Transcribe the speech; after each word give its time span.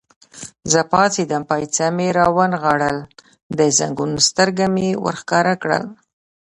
زه 0.71 0.81
پاڅېدم، 0.91 1.43
پایڅه 1.49 1.85
مې 1.95 2.07
را 2.17 2.27
ونغاړل، 2.35 2.97
د 3.57 3.59
زنګون 3.77 4.11
سترګه 4.27 4.65
مې 4.73 4.89
ور 5.03 5.15
ښکاره 5.21 5.53
کړل. 5.61 5.83